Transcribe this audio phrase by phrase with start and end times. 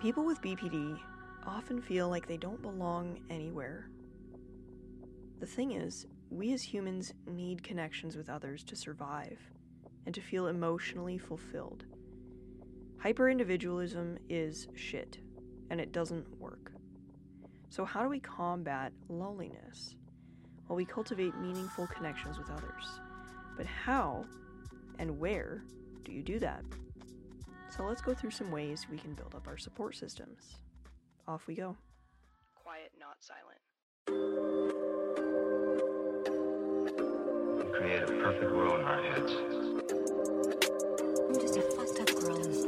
[0.00, 0.98] People with BPD
[1.46, 3.88] often feel like they don't belong anywhere.
[5.40, 9.38] The thing is, we as humans need connections with others to survive
[10.04, 11.86] and to feel emotionally fulfilled.
[13.02, 15.18] Hyperindividualism is shit,
[15.70, 16.72] and it doesn't work.
[17.70, 19.96] So, how do we combat loneliness?
[20.68, 23.00] Well, we cultivate meaningful connections with others.
[23.56, 24.24] But how
[24.98, 25.64] and where
[26.04, 26.64] do you do that?
[27.76, 30.56] So, let's go through some ways we can build up our support systems.
[31.28, 31.76] Off we go.
[32.54, 33.58] Quiet, not silent.
[37.58, 39.32] We create a perfect world in our heads.
[41.28, 42.65] I'm just a fucked up girl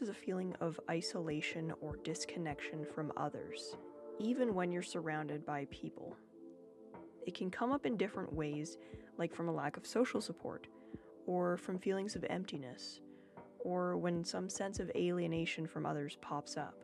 [0.00, 3.76] Is a feeling of isolation or disconnection from others,
[4.18, 6.16] even when you're surrounded by people.
[7.26, 8.78] It can come up in different ways,
[9.18, 10.68] like from a lack of social support,
[11.26, 13.02] or from feelings of emptiness,
[13.58, 16.80] or when some sense of alienation from others pops up.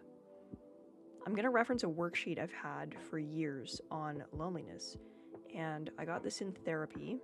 [1.26, 4.98] I'm going to reference a worksheet I've had for years on loneliness,
[5.54, 7.16] and I got this in therapy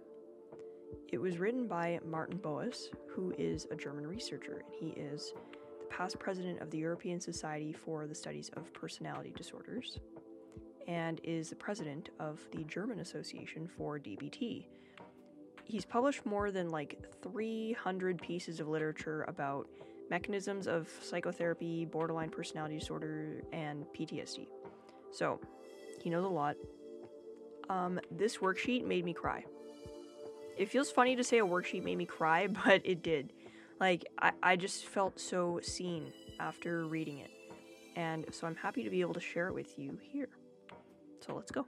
[1.08, 5.34] it was written by Martin Bohus, who is a German researcher, and he is
[5.92, 10.00] past president of the European Society for the Studies of Personality Disorders
[10.88, 14.64] and is the president of the German Association for DBT.
[15.64, 19.68] He's published more than like 300 pieces of literature about
[20.10, 24.46] mechanisms of psychotherapy, borderline personality disorder, and PTSD.
[25.12, 25.38] So,
[26.02, 26.56] he knows a lot.
[27.68, 29.44] Um, this worksheet made me cry
[30.56, 33.32] it feels funny to say a worksheet made me cry, but it did.
[33.82, 37.32] Like, I, I just felt so seen after reading it.
[37.96, 40.28] And so I'm happy to be able to share it with you here.
[41.18, 41.66] So let's go.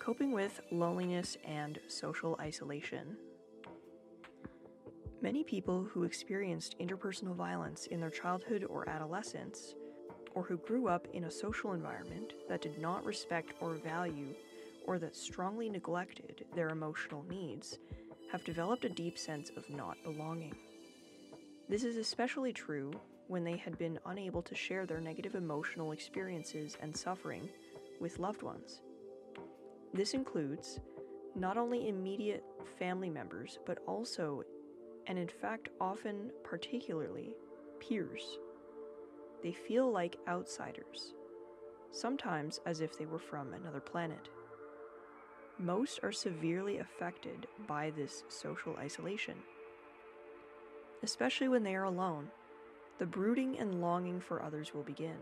[0.00, 3.16] Coping with loneliness and social isolation.
[5.22, 9.76] Many people who experienced interpersonal violence in their childhood or adolescence,
[10.34, 14.34] or who grew up in a social environment that did not respect or value
[14.84, 17.78] or that strongly neglected their emotional needs
[18.34, 20.52] have developed a deep sense of not belonging.
[21.68, 22.90] This is especially true
[23.28, 27.48] when they had been unable to share their negative emotional experiences and suffering
[28.00, 28.80] with loved ones.
[29.92, 30.80] This includes
[31.36, 32.42] not only immediate
[32.76, 34.42] family members, but also,
[35.06, 37.36] and in fact, often particularly,
[37.78, 38.38] peers.
[39.44, 41.14] They feel like outsiders,
[41.92, 44.28] sometimes as if they were from another planet.
[45.58, 49.36] Most are severely affected by this social isolation.
[51.02, 52.28] Especially when they are alone,
[52.98, 55.16] the brooding and longing for others will begin.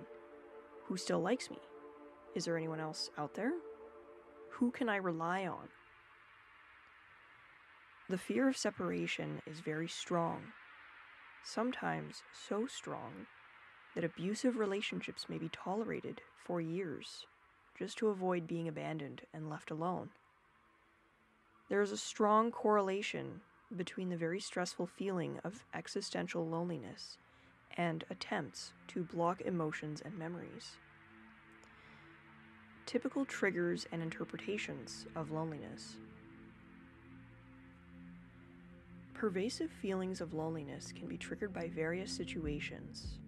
[0.86, 1.58] Who still likes me?
[2.34, 3.52] Is there anyone else out there?
[4.52, 5.68] Who can I rely on?
[8.08, 10.42] The fear of separation is very strong,
[11.44, 13.26] sometimes so strong
[13.94, 17.26] that abusive relationships may be tolerated for years
[17.78, 20.10] just to avoid being abandoned and left alone.
[21.72, 23.40] There is a strong correlation
[23.74, 27.16] between the very stressful feeling of existential loneliness
[27.78, 30.72] and attempts to block emotions and memories.
[32.84, 35.96] Typical triggers and interpretations of loneliness.
[39.14, 43.18] Pervasive feelings of loneliness can be triggered by various situations.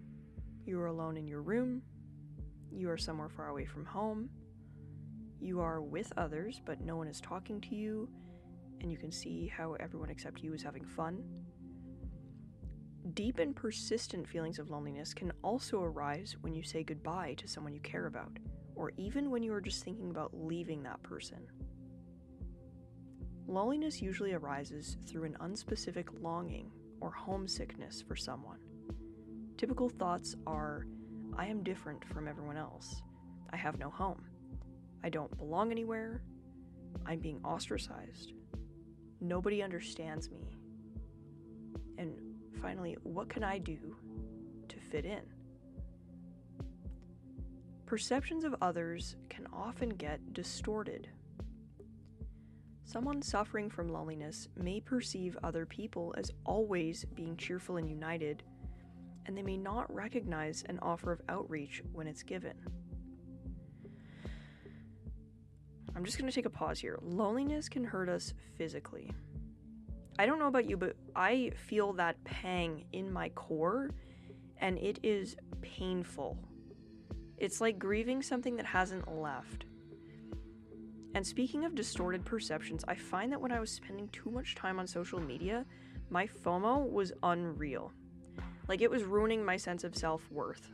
[0.67, 1.81] You are alone in your room,
[2.71, 4.29] you are somewhere far away from home,
[5.41, 8.07] you are with others but no one is talking to you,
[8.81, 11.23] and you can see how everyone except you is having fun.
[13.13, 17.73] Deep and persistent feelings of loneliness can also arise when you say goodbye to someone
[17.73, 18.37] you care about,
[18.75, 21.47] or even when you are just thinking about leaving that person.
[23.47, 28.59] Loneliness usually arises through an unspecific longing or homesickness for someone.
[29.57, 30.87] Typical thoughts are
[31.37, 33.01] I am different from everyone else.
[33.51, 34.23] I have no home.
[35.03, 36.23] I don't belong anywhere.
[37.05, 38.33] I'm being ostracized.
[39.21, 40.55] Nobody understands me.
[41.97, 42.15] And
[42.61, 43.95] finally, what can I do
[44.67, 45.21] to fit in?
[47.85, 51.07] Perceptions of others can often get distorted.
[52.83, 58.43] Someone suffering from loneliness may perceive other people as always being cheerful and united,
[59.25, 62.53] and they may not recognize an offer of outreach when it's given.
[65.95, 66.99] I'm just going to take a pause here.
[67.01, 69.11] Loneliness can hurt us physically.
[70.19, 73.91] I don't know about you, but I feel that pang in my core,
[74.57, 76.37] and it is painful.
[77.37, 79.65] It's like grieving something that hasn't left.
[81.15, 84.79] And speaking of distorted perceptions, I find that when I was spending too much time
[84.79, 85.65] on social media,
[86.09, 87.91] my FOMO was unreal.
[88.67, 90.71] Like it was ruining my sense of self worth.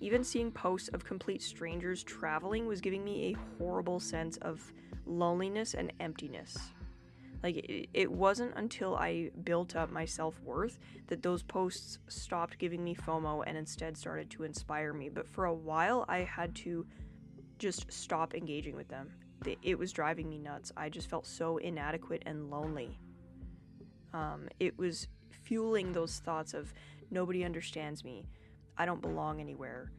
[0.00, 4.72] Even seeing posts of complete strangers traveling was giving me a horrible sense of
[5.06, 6.56] loneliness and emptiness.
[7.42, 12.82] Like, it, wasn't until I built up my self worth that those posts stopped giving
[12.82, 15.08] me FOMO and instead started to inspire me.
[15.08, 16.84] But for a while, I had to
[17.58, 19.10] just stop engaging with them.
[19.62, 20.72] It was driving me nuts.
[20.76, 22.98] I just felt so inadequate and lonely.
[24.12, 26.74] Um, it was fueling those thoughts of
[27.10, 28.26] nobody understands me,
[28.78, 29.90] I don't belong anywhere,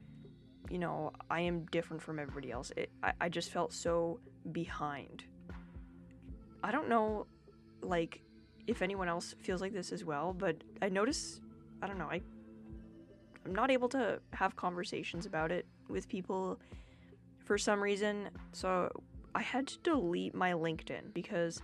[0.70, 2.72] you know, I am different from everybody else.
[2.78, 4.20] It, I, I just felt so
[4.52, 5.26] behind.
[6.64, 7.28] I don't know,
[7.82, 8.22] like,
[8.68, 11.42] if anyone else feels like this as well, but I notice,
[11.82, 12.22] I don't know, I,
[13.46, 16.60] I'm not able to have conversations about it with people
[17.46, 18.30] for some reason.
[18.52, 18.92] So
[19.34, 21.62] I had to delete my LinkedIn because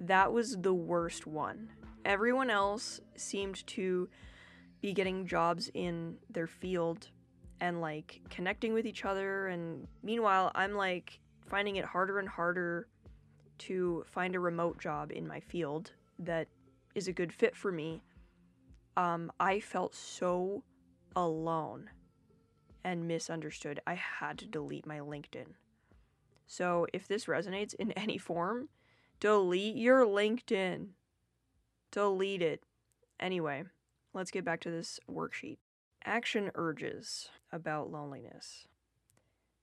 [0.00, 1.70] that was the worst one.
[2.04, 4.08] Everyone else seemed to
[4.84, 7.08] be getting jobs in their field
[7.62, 12.86] and like connecting with each other and meanwhile I'm like finding it harder and harder
[13.60, 16.48] to find a remote job in my field that
[16.94, 18.02] is a good fit for me,
[18.98, 20.62] um, I felt so
[21.16, 21.88] alone
[22.84, 23.80] and misunderstood.
[23.86, 25.46] I had to delete my LinkedIn.
[26.46, 28.68] So if this resonates in any form,
[29.18, 30.88] delete your LinkedIn.
[31.90, 32.62] Delete it.
[33.18, 33.64] Anyway,
[34.14, 35.58] let's get back to this worksheet.
[36.04, 38.68] Action urges about loneliness.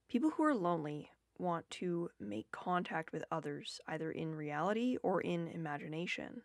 [0.10, 5.48] People who are lonely want to make contact with others, either in reality or in
[5.48, 6.42] imagination.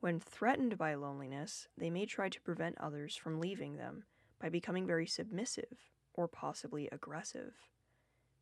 [0.00, 4.04] When threatened by loneliness, they may try to prevent others from leaving them
[4.40, 5.78] by becoming very submissive
[6.14, 7.54] or possibly aggressive.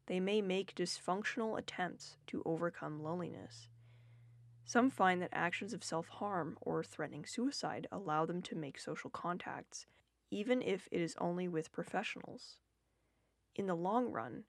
[0.07, 3.69] They may make dysfunctional attempts to overcome loneliness.
[4.69, 9.11] Some find that actions of self harm or threatening suicide allow them to make social
[9.11, 9.87] contacts,
[10.29, 12.59] even if it is only with professionals.
[13.55, 14.43] In the long run,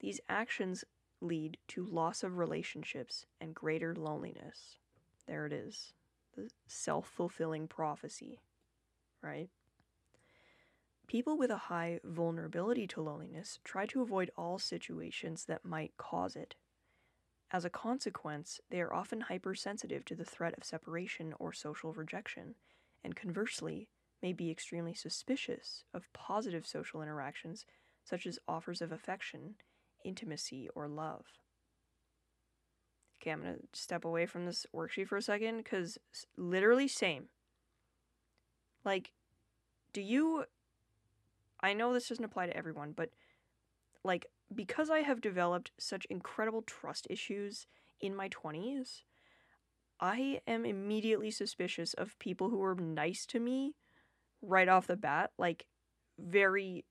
[0.00, 0.84] these actions
[1.20, 4.78] lead to loss of relationships and greater loneliness.
[5.28, 5.92] There it is.
[6.34, 8.40] The self fulfilling prophecy,
[9.22, 9.48] right?
[11.06, 16.34] People with a high vulnerability to loneliness try to avoid all situations that might cause
[16.34, 16.56] it.
[17.52, 22.54] As a consequence, they are often hypersensitive to the threat of separation or social rejection,
[23.04, 23.88] and conversely,
[24.22, 27.66] may be extremely suspicious of positive social interactions
[28.04, 29.56] such as offers of affection
[30.04, 31.24] intimacy, or love.
[33.20, 35.98] Okay, I'm going to step away from this worksheet for a second because
[36.36, 37.28] literally, same.
[38.84, 39.12] Like,
[39.92, 40.44] do you.
[41.60, 43.10] I know this doesn't apply to everyone, but
[44.02, 47.66] like, because I have developed such incredible trust issues
[48.00, 49.02] in my 20s,
[50.00, 53.74] I am immediately suspicious of people who are nice to me
[54.40, 55.66] right off the bat, like,
[56.18, 56.84] very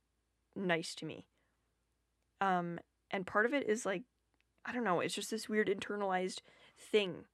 [0.55, 1.25] nice to me.
[2.39, 2.79] Um,
[3.11, 4.03] and part of it is like
[4.65, 6.39] i don't know it's just this weird internalized
[6.91, 7.25] thing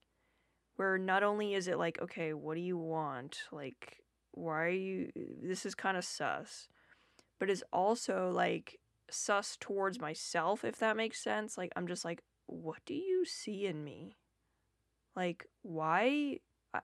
[0.75, 3.97] where not only is it like okay what do you want like
[4.31, 5.11] why are you
[5.41, 6.67] this is kind of sus
[7.39, 8.77] but it's also like
[9.09, 13.65] sus towards myself if that makes sense like i'm just like what do you see
[13.65, 14.15] in me
[15.15, 16.37] like why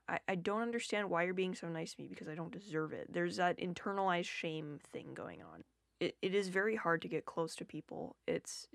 [0.10, 2.94] I, I don't understand why you're being so nice to me because I don't deserve
[2.94, 3.14] it.
[3.14, 5.66] There's that internalized shame thing going on
[6.04, 8.16] it, it is very hard to get close to people.
[8.28, 8.68] It's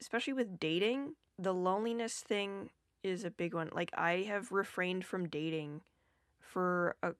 [0.00, 2.70] especially with dating, the loneliness thing
[3.02, 3.70] is a big one.
[3.72, 5.82] Like I have refrained from dating
[6.40, 7.12] for a,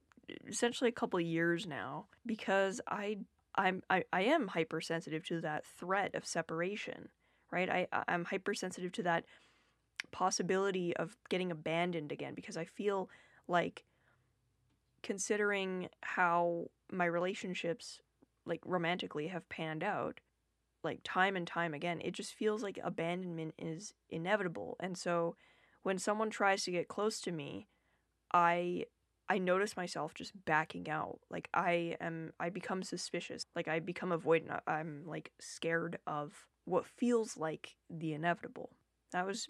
[0.48, 3.18] essentially a couple years now because I
[3.54, 7.08] I'm I, I am hypersensitive to that threat of separation,
[7.50, 7.68] right?
[7.68, 9.24] I I'm hypersensitive to that
[10.10, 13.08] possibility of getting abandoned again because I feel
[13.48, 13.84] like
[15.02, 18.00] considering how my relationships
[18.44, 20.20] like romantically have panned out
[20.84, 25.36] like time and time again it just feels like abandonment is inevitable and so
[25.82, 27.66] when someone tries to get close to me
[28.32, 28.84] i
[29.32, 34.10] i notice myself just backing out like i am i become suspicious like i become
[34.10, 38.70] avoidant uh, i'm like scared of what feels like the inevitable.
[39.10, 39.48] That was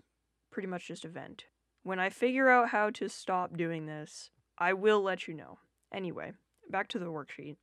[0.51, 1.45] pretty much just a vent.
[1.83, 5.59] When i figure out how to stop doing this i will let you know.
[5.93, 6.33] Anyway
[6.71, 7.57] back to the worksheet.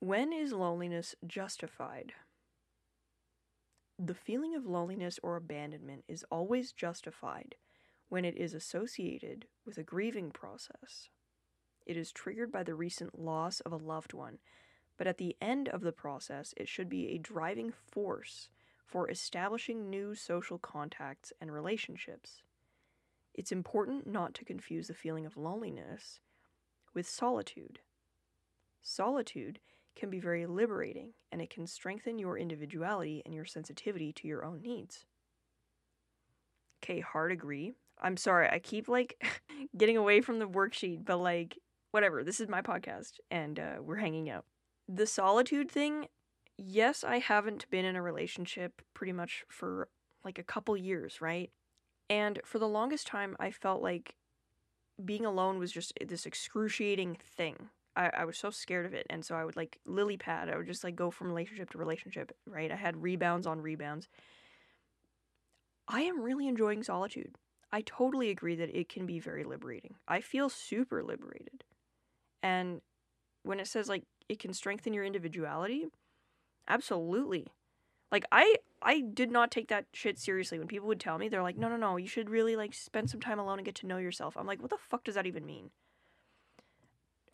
[0.00, 2.12] When is loneliness justified?
[4.00, 7.54] The feeling of loneliness or abandonment is always justified
[8.12, 11.08] when it is associated with a grieving process.
[11.86, 14.36] It is triggered by the recent loss of a loved one,
[14.98, 18.50] but at the end of the process, it should be a driving force
[18.84, 22.42] for establishing new social contacts and relationships.
[23.32, 26.20] It's important not to confuse the feeling of loneliness
[26.92, 27.78] with solitude.
[28.82, 29.58] Solitude
[29.96, 34.44] can be very liberating and it can strengthen your individuality and your sensitivity to your
[34.44, 35.06] own needs.
[36.84, 37.72] Okay, hard agree.
[38.02, 39.22] I'm sorry, I keep like
[39.76, 41.56] getting away from the worksheet, but like,
[41.92, 44.44] whatever, this is my podcast and uh, we're hanging out.
[44.88, 46.08] The solitude thing,
[46.58, 49.88] yes, I haven't been in a relationship pretty much for
[50.24, 51.50] like a couple years, right?
[52.10, 54.16] And for the longest time, I felt like
[55.02, 57.70] being alone was just this excruciating thing.
[57.96, 59.06] I, I was so scared of it.
[59.10, 60.48] And so I would like lily pad.
[60.48, 62.70] I would just like go from relationship to relationship, right?
[62.70, 64.08] I had rebounds on rebounds.
[65.88, 67.36] I am really enjoying solitude.
[67.72, 69.94] I totally agree that it can be very liberating.
[70.06, 71.64] I feel super liberated.
[72.42, 72.82] And
[73.44, 75.86] when it says like it can strengthen your individuality,
[76.68, 77.46] absolutely.
[78.10, 81.42] Like I I did not take that shit seriously when people would tell me they're
[81.42, 83.86] like, "No, no, no, you should really like spend some time alone and get to
[83.86, 85.70] know yourself." I'm like, "What the fuck does that even mean?"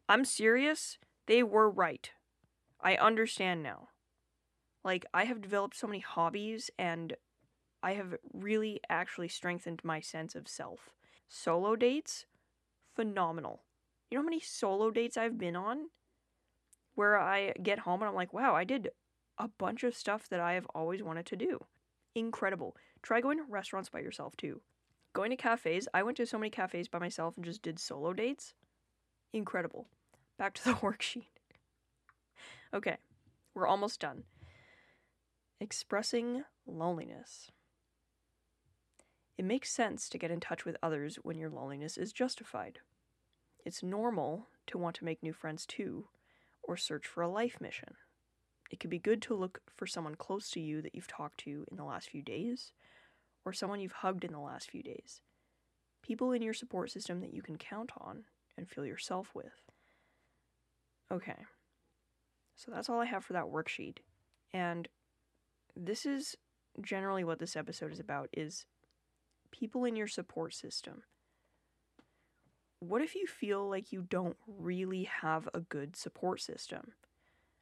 [0.09, 0.99] I'm serious.
[1.26, 2.11] They were right.
[2.80, 3.88] I understand now.
[4.85, 7.16] Like I have developed so many hobbies and
[7.83, 10.91] I have really actually strengthened my sense of self.
[11.29, 12.27] Solo dates,
[12.95, 13.63] phenomenal.
[14.11, 15.91] You know how many solo dates I've been on?
[16.95, 18.91] Where I get home and I'm like, wow, I did
[19.39, 21.65] a bunch of stuff that I have always wanted to do.
[22.15, 22.77] Incredible.
[23.03, 24.61] Try going to restaurants by yourself too.
[25.13, 28.13] Going to cafes, I went to so many cafes by myself and just did solo
[28.13, 28.55] dates.
[29.33, 29.87] Incredible.
[30.39, 31.27] Back to the worksheet.
[32.75, 32.97] Okay,
[33.55, 34.25] we're almost done.
[35.61, 37.51] Expressing loneliness.
[39.38, 42.80] It makes sense to get in touch with others when your loneliness is justified.
[43.64, 46.09] It's normal to want to make new friends too,
[46.62, 47.95] or search for a life mission.
[48.71, 51.64] It could be good to look for someone close to you that you've talked to
[51.71, 52.73] in the last few days,
[53.45, 55.23] or someone you've hugged in the last few days.
[56.02, 58.25] People in your support system that you can count on
[58.57, 59.62] and feel yourself with.
[61.12, 61.47] Okay,
[62.57, 63.99] so that's all I have for that worksheet.
[64.52, 64.88] And
[65.76, 66.37] this is
[66.83, 68.66] generally what this episode is about is
[69.50, 71.02] people in your support system.
[72.81, 76.93] What if you feel like you don't really have a good support system?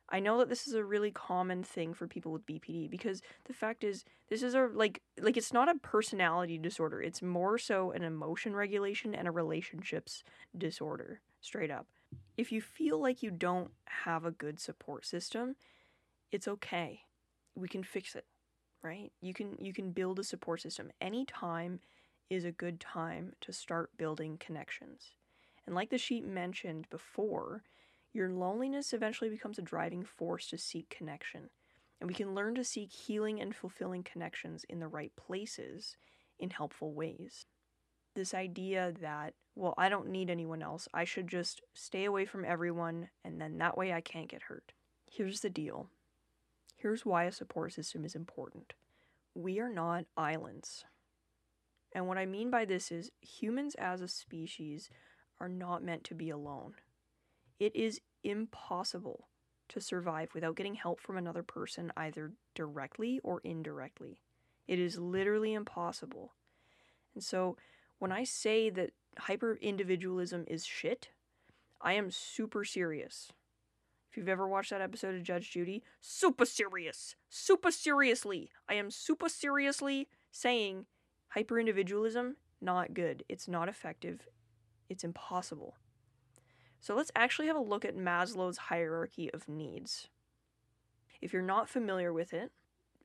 [0.09, 3.52] I know that this is a really common thing for people with BPD because the
[3.52, 7.02] fact is this is a like like it's not a personality disorder.
[7.02, 10.23] It's more so an emotion regulation and a relationships
[10.57, 11.87] disorder, straight up.
[12.37, 15.57] If you feel like you don't have a good support system,
[16.31, 17.00] it's okay.
[17.57, 18.26] We can fix it,
[18.83, 19.12] right?
[19.21, 20.90] You can you can build a support system.
[21.00, 21.80] Any time
[22.30, 25.12] is a good time to start building connections.
[25.66, 27.62] And like the sheet mentioned before,
[28.12, 31.50] your loneliness eventually becomes a driving force to seek connection.
[32.00, 35.97] And we can learn to seek healing and fulfilling connections in the right places
[36.38, 37.47] in helpful ways.
[38.14, 42.45] This idea that, well, I don't need anyone else, I should just stay away from
[42.45, 44.73] everyone, and then that way I can't get hurt.
[45.11, 45.88] Here's the deal
[46.76, 48.75] here's why a support system is important.
[49.35, 50.85] We are not islands.
[51.92, 54.90] And what I mean by this is humans as a species
[55.40, 56.75] are not meant to be alone.
[57.59, 59.28] It is impossible
[59.68, 64.21] to survive without getting help from another person, either directly or indirectly.
[64.68, 66.35] It is literally impossible.
[67.14, 67.56] And so,
[67.99, 71.09] when I say that hyper individualism is shit,
[71.80, 73.33] I am super serious.
[74.17, 78.91] If you've ever watched that episode of Judge Judy, super serious, super seriously, I am
[78.91, 80.87] super seriously saying
[81.29, 83.25] hyper individualism, not good.
[83.29, 84.27] It's not effective.
[84.89, 85.75] It's impossible.
[86.81, 90.09] So let's actually have a look at Maslow's hierarchy of needs.
[91.21, 92.53] If you're not familiar with it,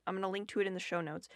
[0.06, 1.28] I'm going to link to it in the show notes.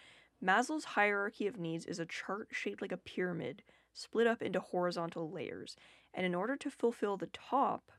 [0.43, 5.31] Maslow's hierarchy of needs is a chart shaped like a pyramid, split up into horizontal
[5.31, 5.77] layers.
[6.15, 7.93] And in order to fulfill the top,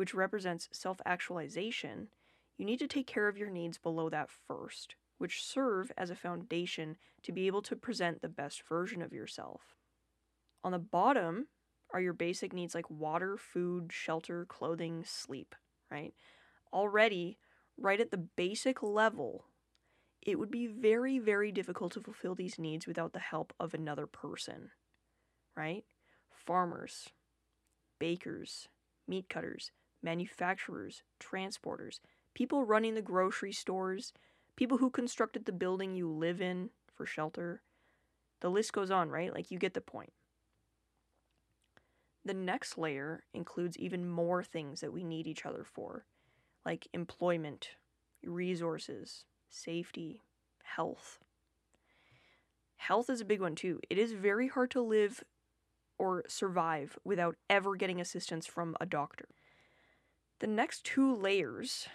[0.00, 2.08] which represents self actualization,
[2.56, 6.14] you need to take care of your needs below that first, which serve as a
[6.14, 9.76] foundation to be able to present the best version of yourself.
[10.64, 11.48] On the bottom
[11.92, 15.54] are your basic needs like water, food, shelter, clothing, sleep,
[15.90, 16.14] right?
[16.72, 17.36] Already,
[17.76, 19.44] right at the basic level,
[20.22, 24.06] it would be very, very difficult to fulfill these needs without the help of another
[24.06, 24.70] person,
[25.54, 25.84] right?
[26.32, 27.10] Farmers,
[27.98, 28.68] bakers,
[29.06, 32.00] meat cutters, manufacturers, transporters,
[32.34, 34.12] people running the grocery stores,
[34.56, 37.62] people who constructed the building you live in for shelter.
[38.40, 39.32] The list goes on, right?
[39.34, 40.12] Like you get the point.
[42.24, 46.04] The next layer includes even more things that we need each other for,
[46.66, 47.70] like employment,
[48.22, 50.20] resources, safety,
[50.62, 51.18] health.
[52.76, 53.80] Health is a big one too.
[53.88, 55.24] It is very hard to live
[55.98, 59.28] or survive without ever getting assistance from a doctor.
[60.40, 61.86] The next two layers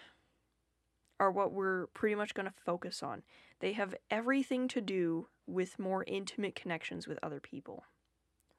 [1.19, 3.23] are what we're pretty much going to focus on.
[3.59, 7.85] They have everything to do with more intimate connections with other people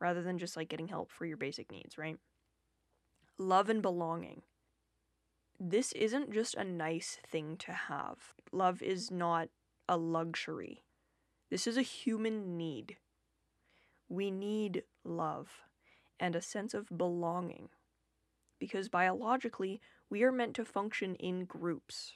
[0.00, 2.18] rather than just like getting help for your basic needs, right?
[3.38, 4.42] Love and belonging.
[5.58, 8.34] This isn't just a nice thing to have.
[8.52, 9.48] Love is not
[9.88, 10.82] a luxury.
[11.50, 12.96] This is a human need.
[14.08, 15.48] We need love
[16.18, 17.68] and a sense of belonging
[18.58, 22.12] because biologically, we are meant to function in groups.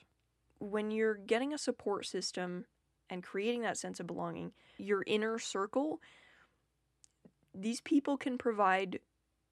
[0.59, 2.67] When you're getting a support system
[3.09, 6.01] and creating that sense of belonging, your inner circle,
[7.55, 9.01] these people can provide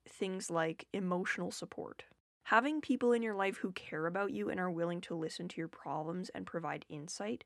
[0.08, 2.04] things like emotional support.
[2.44, 5.60] Having people in your life who care about you and are willing to listen to
[5.60, 7.44] your problems and provide insight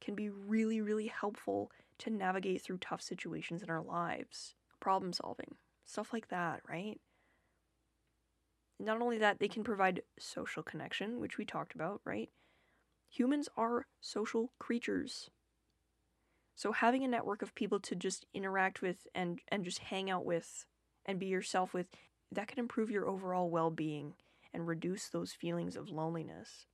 [0.00, 4.54] can be really, really helpful to navigate through tough situations in our lives.
[4.80, 7.00] Problem solving, stuff like that, right?
[8.82, 12.28] Not only that, they can provide social connection, which we talked about, right?
[13.10, 15.30] Humans are social creatures.
[16.56, 20.24] So having a network of people to just interact with and and just hang out
[20.24, 20.66] with
[21.06, 21.86] and be yourself with,
[22.32, 24.14] that can improve your overall well-being
[24.52, 26.66] and reduce those feelings of loneliness.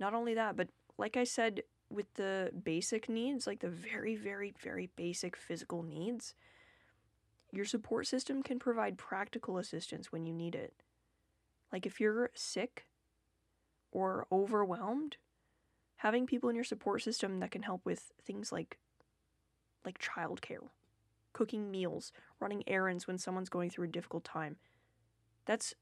[0.00, 4.52] Not only that, but like I said with the basic needs, like the very very
[4.60, 6.34] very basic physical needs,
[7.52, 10.74] your support system can provide practical assistance when you need it.
[11.76, 12.86] Like if you're sick
[13.92, 15.18] or overwhelmed,
[15.96, 18.78] having people in your support system that can help with things like
[19.84, 20.70] like childcare,
[21.34, 24.56] cooking meals, running errands when someone's going through a difficult time.
[25.44, 25.74] That's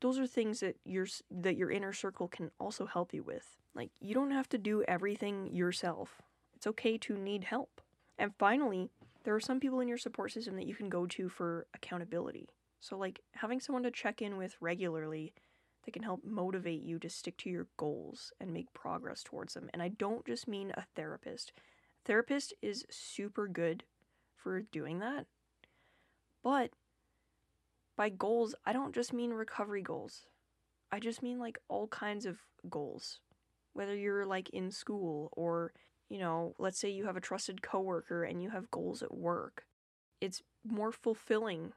[0.00, 3.56] those are things that your that your inner circle can also help you with.
[3.74, 6.22] Like you don't have to do everything yourself.
[6.54, 7.80] It's okay to need help.
[8.20, 8.92] And finally,
[9.24, 12.46] there are some people in your support system that you can go to for accountability.
[12.80, 15.32] So, like having someone to check in with regularly
[15.84, 19.70] that can help motivate you to stick to your goals and make progress towards them.
[19.72, 21.52] And I don't just mean a therapist.
[22.04, 23.84] Therapist is super good
[24.36, 25.26] for doing that.
[26.42, 26.70] But
[27.96, 30.26] by goals, I don't just mean recovery goals.
[30.90, 32.38] I just mean like all kinds of
[32.68, 33.20] goals.
[33.74, 35.72] Whether you're like in school or,
[36.08, 39.64] you know, let's say you have a trusted coworker and you have goals at work.
[40.20, 41.72] It's more fulfilling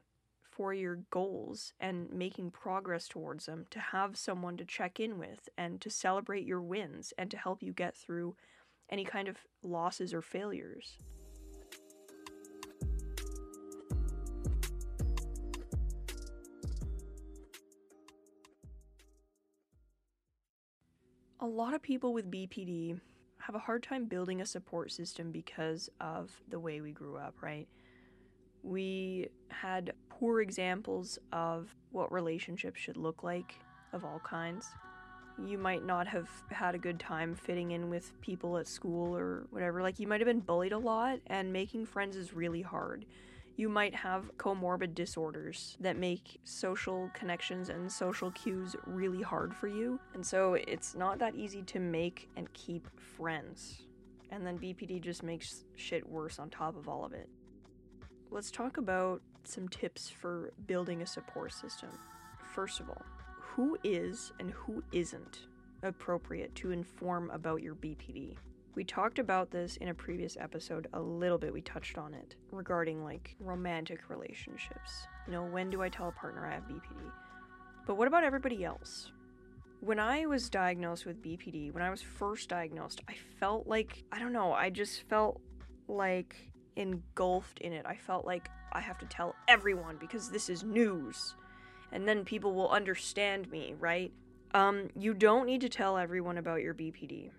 [0.56, 5.50] for your goals and making progress towards them, to have someone to check in with
[5.58, 8.36] and to celebrate your wins and to help you get through
[8.90, 10.98] any kind of losses or failures.
[21.40, 23.00] A lot of people with BPD
[23.40, 27.36] have a hard time building a support system because of the way we grew up,
[27.42, 27.68] right?
[28.62, 33.56] We had poor examples of what relationships should look like
[33.94, 34.68] of all kinds.
[35.44, 39.48] You might not have had a good time fitting in with people at school or
[39.50, 39.82] whatever.
[39.82, 43.06] Like, you might have been bullied a lot, and making friends is really hard.
[43.56, 49.68] You might have comorbid disorders that make social connections and social cues really hard for
[49.68, 50.00] you.
[50.14, 53.84] And so it's not that easy to make and keep friends.
[54.32, 57.30] And then BPD just makes shit worse on top of all of it.
[58.32, 61.90] Let's talk about some tips for building a support system.
[62.54, 63.04] First of all,
[63.40, 65.48] who is and who isn't
[65.84, 68.36] appropriate to inform about your BPD?
[68.76, 71.54] We talked about this in a previous episode a little bit.
[71.54, 75.08] We touched on it regarding like romantic relationships.
[75.28, 77.12] You know, when do I tell a partner I have BPD?
[77.86, 79.12] But what about everybody else?
[79.82, 84.18] When I was diagnosed with BPD, when I was first diagnosed, I felt like, I
[84.18, 85.40] don't know, I just felt
[85.88, 86.36] like
[86.76, 87.86] engulfed in it.
[87.86, 91.36] I felt like I have to tell everyone because this is news.
[91.92, 94.12] And then people will understand me, right?
[94.54, 97.30] Um, you don't need to tell everyone about your BPD.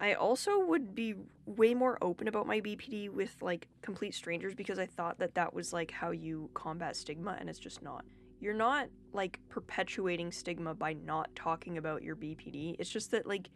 [0.00, 4.78] I also would be way more open about my BPD with like complete strangers because
[4.78, 8.04] I thought that that was like how you combat stigma and it's just not.
[8.40, 12.76] You're not like perpetuating stigma by not talking about your BPD.
[12.78, 13.50] It's just that like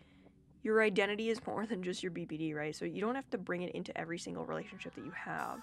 [0.62, 2.76] your identity is more than just your BPD, right?
[2.76, 5.60] So you don't have to bring it into every single relationship that you have.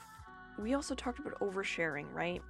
[0.59, 2.41] We also talked about oversharing, right?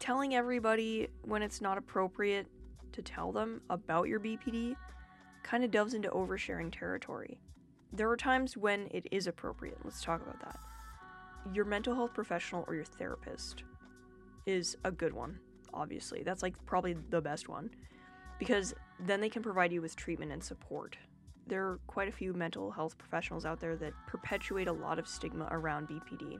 [0.00, 2.46] Telling everybody when it's not appropriate
[2.92, 4.76] to tell them about your BPD
[5.42, 7.38] kind of delves into oversharing territory.
[7.92, 9.78] there are times when it is appropriate.
[9.84, 10.58] Let's talk about that.
[11.54, 13.62] Your mental health professional or your therapist
[14.44, 15.38] is a good one,
[15.72, 16.22] obviously.
[16.22, 17.70] That's like probably the best one
[18.38, 20.96] because then they can provide you with treatment and support.
[21.46, 25.06] There are quite a few mental health professionals out there that perpetuate a lot of
[25.08, 26.38] stigma around BPD.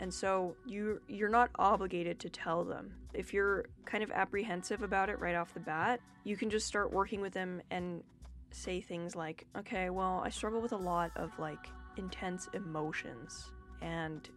[0.00, 2.94] And so you you're not obligated to tell them.
[3.14, 6.92] If you're kind of apprehensive about it right off the bat, you can just start
[6.92, 8.04] working with them and
[8.50, 13.50] say things like, "Okay, well, I struggle with a lot of like intense emotions
[13.82, 14.28] and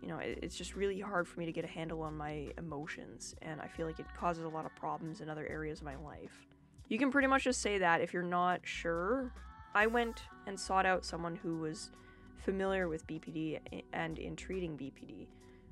[0.00, 3.34] you know, it's just really hard for me to get a handle on my emotions
[3.42, 5.96] and I feel like it causes a lot of problems in other areas of my
[5.96, 6.46] life."
[6.88, 9.32] You can pretty much just say that if you're not sure.
[9.74, 11.90] I went and sought out someone who was
[12.38, 13.60] familiar with BPD
[13.92, 15.26] and in treating BPD.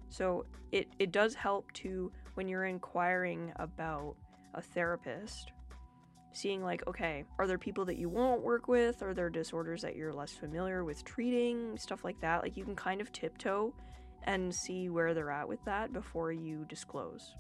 [0.08, 4.16] So it, it does help to, when you're inquiring about
[4.54, 5.52] a therapist,
[6.32, 9.02] seeing like, okay, are there people that you won't work with?
[9.02, 11.76] Are there disorders that you're less familiar with treating?
[11.78, 12.42] Stuff like that.
[12.42, 13.74] Like you can kind of tiptoe
[14.24, 17.34] and see where they're at with that before you disclose.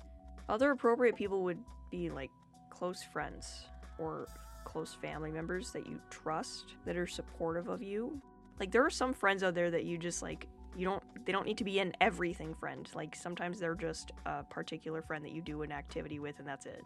[0.48, 1.58] Other appropriate people would
[1.90, 2.30] be like
[2.70, 3.66] close friends
[3.98, 4.28] or
[4.64, 8.20] close family members that you trust that are supportive of you
[8.58, 11.46] like there are some friends out there that you just like you don't they don't
[11.46, 12.88] need to be an everything friend.
[12.94, 16.66] Like sometimes they're just a particular friend that you do an activity with and that's
[16.66, 16.82] it.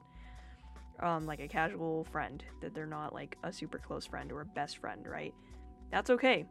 [1.00, 4.44] Um, like a casual friend that they're not like a super close friend or a
[4.46, 5.34] best friend, right?
[5.90, 6.46] That's okay.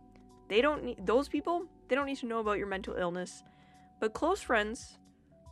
[0.47, 3.43] They don't need those people, they don't need to know about your mental illness.
[3.99, 4.97] But close friends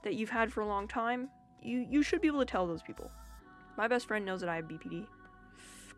[0.03, 1.29] that you've had for a long time,
[1.61, 3.11] you you should be able to tell those people.
[3.77, 5.05] My best friend knows that I have BPD.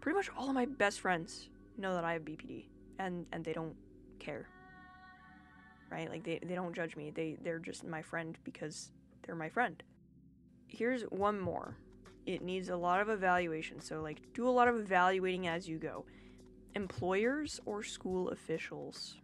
[0.02, 2.66] Pretty much all of my best friends know that I have BPD
[3.00, 3.76] and and they don't
[4.20, 4.48] care
[5.92, 6.10] right?
[6.10, 7.12] Like they, they don't judge me.
[7.12, 8.92] They they're just my friend because
[9.24, 9.82] they're my friend.
[10.68, 11.76] Here's one more.
[12.26, 13.82] It needs a lot of evaluation.
[13.82, 16.06] So like do a lot of evaluating as you go.
[16.76, 19.18] Employers or school officials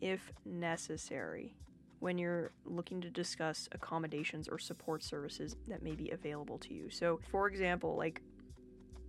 [0.00, 1.54] if necessary
[2.00, 6.90] when you're looking to discuss accommodations or support services that may be available to you.
[6.90, 8.20] So for example like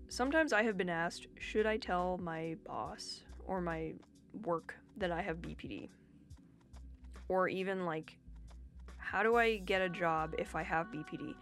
[0.08, 3.94] sometimes i have been asked should i tell my boss or my
[4.44, 5.90] work that I have BPD.
[7.28, 8.18] Or even like
[8.98, 11.36] how do I get a job if I have BPD?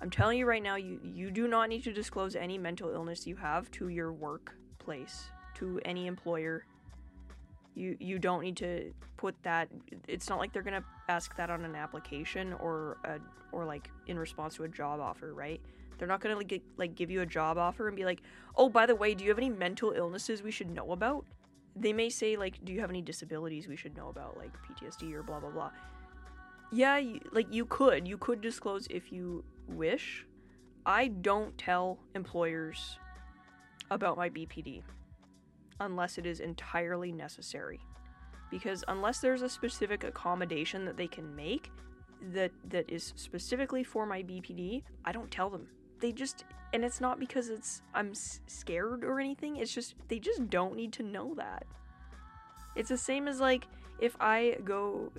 [0.00, 3.26] I'm telling you right now you you do not need to disclose any mental illness
[3.26, 6.64] you have to your workplace, to any employer.
[7.74, 9.68] You you don't need to put that
[10.08, 13.20] it's not like they're to ask that on an application or a,
[13.52, 15.60] or like in response to a job offer, right?
[15.98, 18.22] They're not to like, like give you a job offer and be like,
[18.56, 21.24] "Oh, by the way, do you have any mental illnesses we should know about?"
[21.74, 25.12] They may say like do you have any disabilities we should know about like ptsd
[25.12, 25.70] or blah blah blah?
[26.70, 28.06] Yeah you, like you could.
[28.08, 30.26] You could disclose if you wish.
[30.84, 32.98] I don't tell employers
[33.90, 34.82] about my bpd
[35.80, 37.80] unless it is entirely necessary.
[38.50, 41.70] Because unless there's a specific accommodation that they can make
[42.32, 45.66] that that is specifically for my bpd i don't tell them
[46.02, 49.56] they just and it's not because it's I'm scared or anything.
[49.56, 51.64] It's just they just don't need to know that.
[52.76, 53.66] It's the same as like
[54.00, 55.10] if I go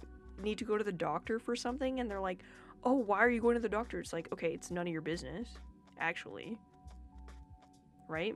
[0.42, 2.40] need to go to the doctor for something and they're like,
[2.84, 5.02] "Oh, why are you going to the doctor?" It's like, "Okay, it's none of your
[5.02, 5.48] business."
[6.00, 6.60] Actually.
[8.10, 8.36] Right?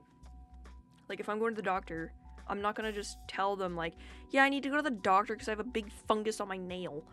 [1.08, 2.12] Like if I'm going to the doctor,
[2.48, 3.94] I'm not going to just tell them like,
[4.30, 6.48] "Yeah, I need to go to the doctor because I have a big fungus on
[6.48, 7.04] my nail."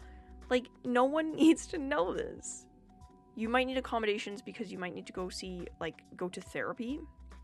[0.50, 2.68] Like no one needs to know this
[3.36, 7.00] you might need accommodations because you might need to go see like go to therapy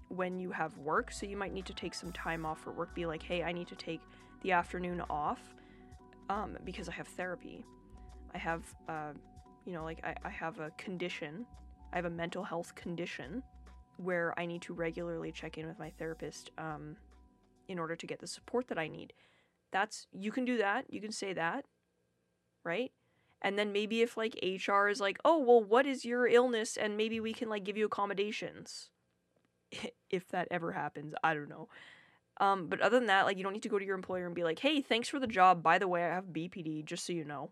[0.07, 1.11] when you have work.
[1.11, 3.51] So you might need to take some time off for work be like hey i
[3.51, 4.01] need to take
[4.41, 5.39] the afternoon off
[6.29, 7.65] um, because i have therapy.
[8.33, 9.11] I have uh,
[9.65, 11.45] you know like I, I have a condition.
[11.93, 13.43] I have a mental health condition
[13.97, 16.95] where i need to regularly check in with my therapist um,
[17.67, 19.13] in order to get the support that i need.
[19.71, 20.85] That's you can do that.
[20.89, 21.65] You can say that
[22.63, 22.91] right
[23.41, 26.97] and then maybe if like HR is like, "Oh, well, what is your illness?" and
[26.97, 28.89] maybe we can like give you accommodations.
[30.09, 31.69] if that ever happens, I don't know.
[32.39, 34.35] Um, but other than that, like you don't need to go to your employer and
[34.35, 35.63] be like, "Hey, thanks for the job.
[35.63, 37.51] By the way, I have BPD, just so you know."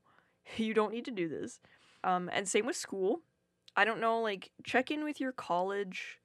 [0.57, 1.59] you don't need to do this.
[2.03, 3.21] Um, and same with school.
[3.75, 6.19] I don't know, like check in with your college.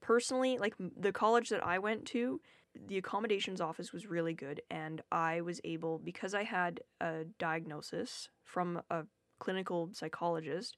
[0.00, 2.40] Personally, like the college that I went to,
[2.74, 8.28] the accommodations office was really good and I was able because I had a diagnosis
[8.44, 9.04] from a
[9.38, 10.76] clinical psychologist,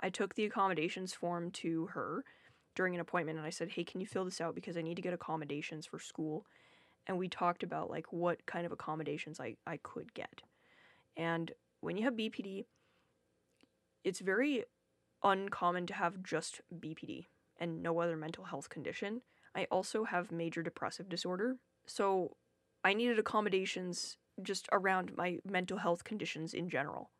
[0.00, 2.24] I took the accommodations form to her
[2.74, 4.96] during an appointment and I said, "Hey, can you fill this out because I need
[4.96, 6.46] to get accommodations for school?"
[7.06, 10.42] And we talked about like what kind of accommodations I I could get.
[11.16, 12.64] And when you have BPD,
[14.02, 14.64] it's very
[15.22, 17.28] uncommon to have just BPD
[17.58, 19.22] and no other mental health condition.
[19.54, 21.56] I also have major depressive disorder.
[21.86, 22.36] So
[22.82, 27.10] I needed accommodations just around my mental health conditions in general.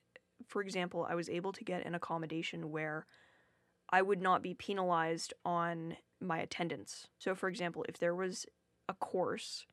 [0.46, 3.06] For example, I was able to get an accommodation where
[3.90, 7.06] I would not be penalized on my attendance.
[7.18, 8.46] So, for example, if there was
[8.88, 9.66] a course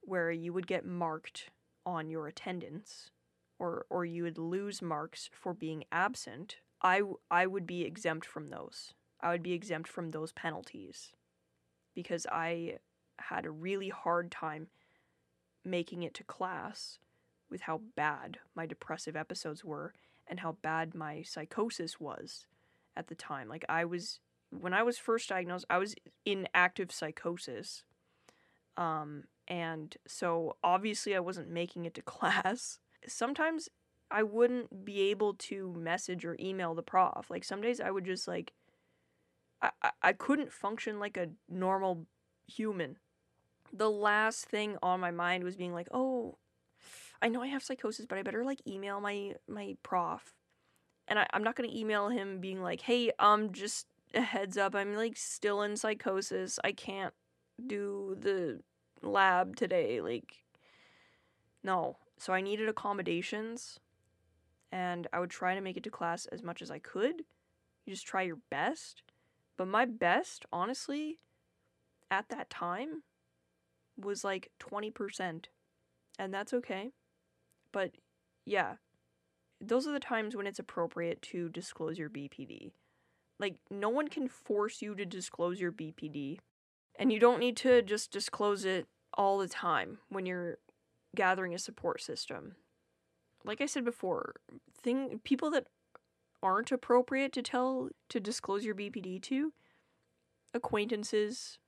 [0.00, 1.50] where you would get marked
[1.86, 3.10] on your attendance
[3.58, 8.50] or or you would lose marks for being absent, I, I would be exempt from
[8.50, 8.94] those.
[9.20, 11.12] I would be exempt from those penalties
[11.98, 12.76] because I
[13.18, 14.68] had a really hard time
[15.64, 17.00] making it to class
[17.50, 19.92] with how bad my depressive episodes were
[20.28, 22.46] and how bad my psychosis was
[22.96, 23.48] at the time.
[23.48, 27.82] Like I was when I was first diagnosed, I was in active psychosis.
[28.76, 32.78] Um and so obviously I wasn't making it to class.
[33.08, 33.68] Sometimes
[34.08, 37.28] I wouldn't be able to message or email the prof.
[37.28, 38.52] Like some days I would just like
[39.62, 39.70] I,
[40.02, 42.06] I couldn't function like a normal
[42.46, 42.96] human.
[43.72, 46.38] The last thing on my mind was being like, oh,
[47.20, 50.34] I know I have psychosis, but I better like email my my prof.
[51.08, 54.74] And I, I'm not gonna email him being like, hey, um, just a heads up,
[54.74, 56.58] I'm like still in psychosis.
[56.64, 57.14] I can't
[57.66, 58.60] do the
[59.02, 60.00] lab today.
[60.00, 60.44] Like,
[61.62, 61.96] no.
[62.16, 63.78] So I needed accommodations,
[64.72, 67.22] and I would try to make it to class as much as I could.
[67.86, 69.02] You just try your best.
[69.58, 71.18] But my best, honestly,
[72.10, 73.02] at that time
[73.98, 75.46] was like 20%.
[76.18, 76.92] And that's okay.
[77.72, 77.90] But
[78.46, 78.74] yeah,
[79.60, 82.70] those are the times when it's appropriate to disclose your BPD.
[83.40, 86.38] Like, no one can force you to disclose your BPD.
[86.98, 90.58] And you don't need to just disclose it all the time when you're
[91.14, 92.56] gathering a support system.
[93.44, 94.36] Like I said before,
[94.82, 95.66] thing people that
[96.42, 99.52] aren't appropriate to tell to disclose your BPD to,
[100.54, 101.58] acquaintances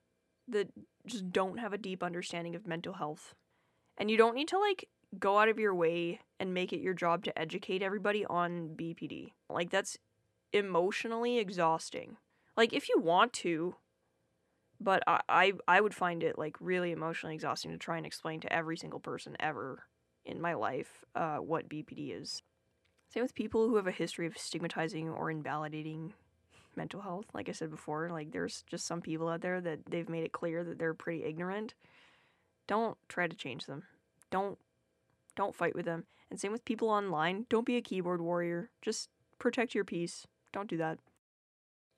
[0.47, 0.69] that
[1.05, 3.33] just don't have a deep understanding of mental health.
[3.97, 4.87] And you don't need to like
[5.19, 9.31] go out of your way and make it your job to educate everybody on BPD.
[9.49, 9.97] Like that's
[10.53, 12.17] emotionally exhausting.
[12.55, 13.75] Like if you want to,
[14.79, 18.39] but I, I I would find it like really emotionally exhausting to try and explain
[18.41, 19.83] to every single person ever
[20.25, 22.41] in my life uh, what BPD is.
[23.13, 26.13] Same with people who have a history of stigmatizing or invalidating
[26.75, 27.25] mental health.
[27.33, 30.31] Like I said before, like there's just some people out there that they've made it
[30.31, 31.73] clear that they're pretty ignorant.
[32.67, 33.83] Don't try to change them.
[34.29, 34.57] Don't
[35.35, 36.05] don't fight with them.
[36.29, 37.45] And same with people online.
[37.49, 38.69] Don't be a keyboard warrior.
[38.81, 40.25] Just protect your peace.
[40.53, 40.99] Don't do that.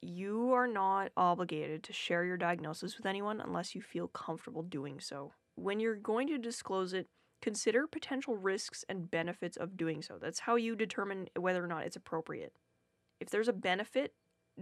[0.01, 4.99] You are not obligated to share your diagnosis with anyone unless you feel comfortable doing
[4.99, 5.33] so.
[5.55, 7.07] When you're going to disclose it,
[7.43, 10.17] consider potential risks and benefits of doing so.
[10.17, 12.53] That's how you determine whether or not it's appropriate.
[13.19, 14.13] If there's a benefit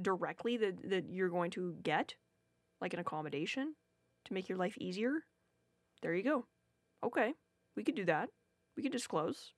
[0.01, 2.15] directly that, that you're going to get,
[2.81, 3.75] like an accommodation
[4.25, 5.25] to make your life easier,
[6.01, 6.47] there you go.
[7.03, 7.35] Okay,
[7.75, 8.29] we could do that.
[8.75, 9.53] We could disclose.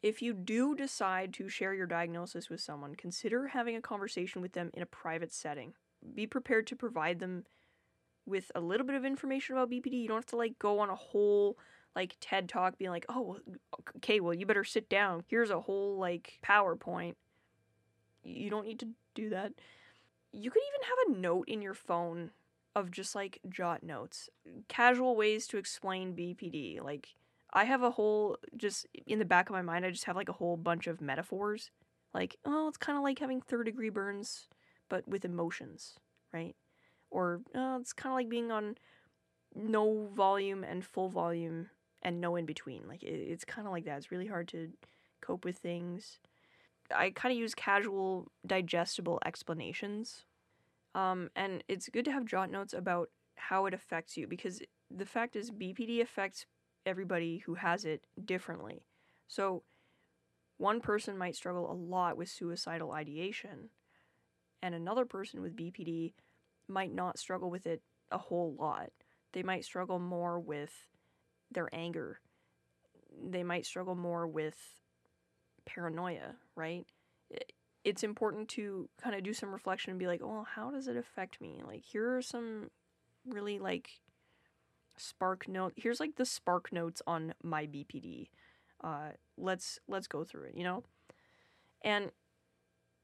[0.00, 4.52] If you do decide to share your diagnosis with someone, consider having a conversation with
[4.52, 5.72] them in a private setting.
[6.14, 7.42] Be prepared to provide them
[8.24, 10.00] with a little bit of information about BPD.
[10.00, 11.58] You don't have to like go on a whole
[11.96, 13.38] like TED talk being like, "Oh,
[13.96, 15.24] okay, well, you better sit down.
[15.28, 17.14] Here's a whole like PowerPoint."
[18.22, 19.52] You don't need to do that.
[20.32, 22.30] You could even have a note in your phone
[22.74, 24.28] of just like jot notes,
[24.68, 26.80] casual ways to explain BPD.
[26.82, 27.14] Like
[27.52, 30.28] I have a whole just in the back of my mind, I just have like
[30.28, 31.70] a whole bunch of metaphors.
[32.14, 34.48] Like, oh, it's kind of like having third degree burns,
[34.88, 35.98] but with emotions,
[36.32, 36.54] right?
[37.10, 38.76] Or oh, it's kind of like being on
[39.54, 41.70] no volume and full volume
[42.02, 42.86] and no in between.
[42.88, 43.98] Like it, it's kind of like that.
[43.98, 44.70] It's really hard to
[45.20, 46.18] cope with things.
[46.94, 50.24] I kind of use casual, digestible explanations.
[50.94, 55.06] Um, and it's good to have jot notes about how it affects you because the
[55.06, 56.46] fact is BPD affects
[56.86, 58.84] everybody who has it differently.
[59.28, 59.62] So
[60.56, 63.70] one person might struggle a lot with suicidal ideation
[64.62, 66.14] and another person with BPD
[66.68, 68.90] might not struggle with it a whole lot.
[69.32, 70.72] They might struggle more with
[71.50, 72.20] their anger.
[73.22, 74.56] They might struggle more with
[75.66, 76.86] paranoia, right?
[77.84, 80.96] It's important to kind of do some reflection and be like, "Oh, how does it
[80.96, 82.70] affect me?" Like, here are some
[83.24, 84.00] really like
[84.96, 85.72] spark note.
[85.76, 88.30] Here's like the spark notes on my BPD.
[88.82, 90.84] Uh, let's let's go through it, you know?
[91.82, 92.10] And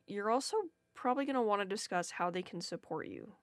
[0.07, 0.57] you're also
[0.95, 3.35] probably going to want to discuss how they can support you.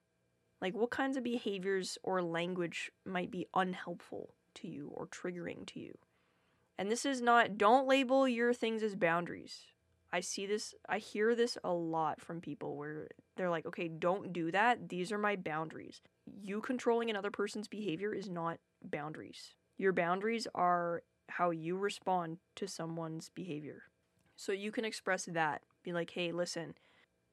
[0.61, 5.79] Like what kinds of behaviors or language might be unhelpful to you or triggering to
[5.79, 5.97] you.
[6.77, 9.65] And this is not, don't label your things as boundaries.
[10.13, 14.33] I see this, I hear this a lot from people where they're like, okay, don't
[14.33, 14.89] do that.
[14.89, 16.01] These are my boundaries.
[16.41, 19.53] You controlling another person's behavior is not boundaries.
[19.77, 23.83] Your boundaries are how you respond to someone's behavior.
[24.35, 25.61] So you can express that.
[25.83, 26.73] Be like, hey, listen,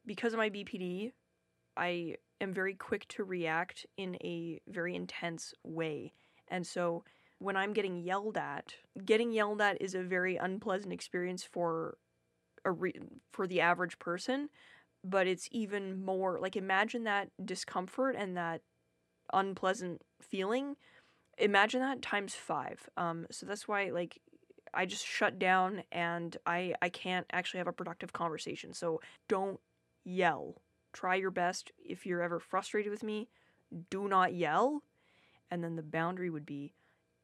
[0.06, 1.12] because of my BPD,
[1.76, 6.12] I am very quick to react in a very intense way.
[6.50, 7.04] And so
[7.38, 11.96] when I'm getting yelled at, getting yelled at is a very unpleasant experience for
[12.64, 13.00] a re-
[13.32, 14.48] for the average person,
[15.04, 18.62] but it's even more like imagine that discomfort and that
[19.32, 20.76] unpleasant feeling.
[21.38, 22.88] Imagine that times 5.
[22.96, 24.18] Um so that's why like
[24.74, 28.72] I just shut down and I I can't actually have a productive conversation.
[28.72, 29.60] So don't
[30.04, 30.60] yell.
[30.92, 33.28] Try your best if you're ever frustrated with me,
[33.90, 34.82] do not yell.
[35.50, 36.74] And then the boundary would be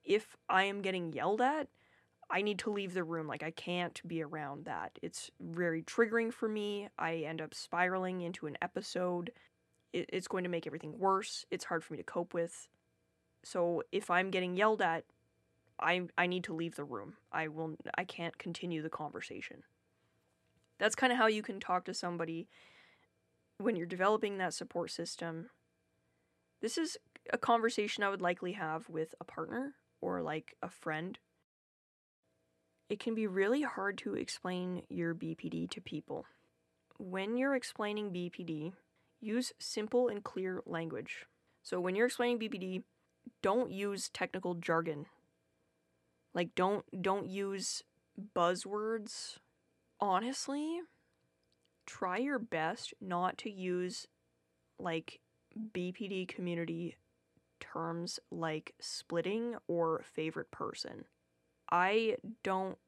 [0.05, 1.69] if I am getting yelled at,
[2.31, 3.27] I need to leave the room.
[3.27, 4.99] Like, I can't be around that.
[5.03, 6.89] It's very triggering for me.
[6.99, 9.31] I end up spiraling into an episode.
[9.93, 11.45] It, it's going to make everything worse.
[11.51, 12.69] It's hard for me to cope with.
[13.43, 15.05] So, if I'm getting yelled at,
[15.79, 17.15] I, I need to leave the room.
[17.33, 19.65] I will I can't continue the conversation.
[20.79, 22.49] That's kind of how you can talk to somebody
[23.59, 25.51] when you're developing that support system.
[26.61, 26.97] This is
[27.33, 31.19] a conversation I would likely have with a partner or like a friend.
[32.89, 36.27] It can be really hard to explain your BPD to people.
[36.99, 38.73] When you're explaining BPD,
[39.21, 41.27] use simple and clear language.
[41.63, 42.83] So when you're explaining BPD,
[43.43, 45.07] don't use technical jargon.
[46.35, 47.83] Like don't don't use
[48.37, 49.39] buzzwords.
[50.01, 50.81] Honestly,
[51.87, 54.07] try your best not to use
[54.79, 55.21] like
[55.73, 56.97] BPD community
[57.73, 61.05] terms like splitting or favorite person.
[61.71, 62.79] I don't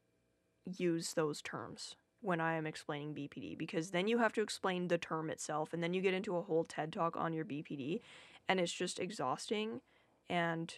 [0.65, 4.97] use those terms when I am explaining BPD because then you have to explain the
[4.97, 8.01] term itself and then you get into a whole TED talk on your BPD
[8.49, 9.81] and it's just exhausting
[10.29, 10.73] and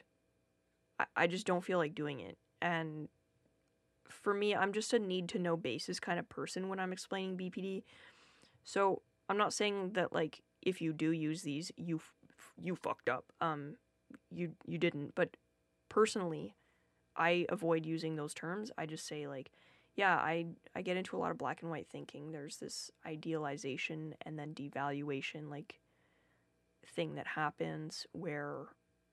[1.16, 2.38] I, just don't feel like doing it.
[2.62, 3.08] And
[4.10, 7.38] for me, I'm just a need to know basis kind of person when I'm explaining
[7.38, 7.84] BPD.
[8.64, 13.08] So I'm not saying that like if you do use these, you f- you fucked
[13.08, 13.26] up.
[13.40, 13.76] Um,
[14.32, 15.16] you you didn't.
[15.16, 15.38] But
[15.90, 16.56] personally,
[17.16, 18.72] I avoid using those terms.
[18.78, 19.52] I just say like,
[19.96, 22.32] yeah, I I get into a lot of black and white thinking.
[22.32, 25.80] There's this idealization and then devaluation like
[26.96, 28.68] thing that happens where